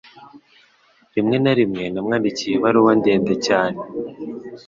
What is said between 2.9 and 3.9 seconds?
ndende cyane.